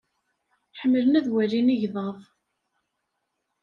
Ḥemmlen 0.79 1.17
ad 1.19 1.27
walin 1.33 1.73
igḍaḍ. 1.75 2.19